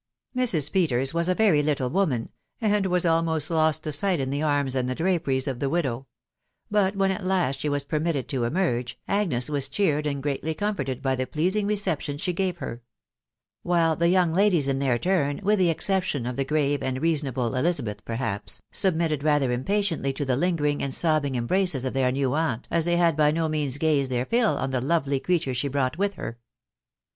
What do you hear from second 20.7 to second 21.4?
and sobbing